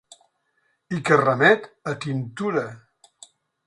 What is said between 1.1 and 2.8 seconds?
que remet a tintura.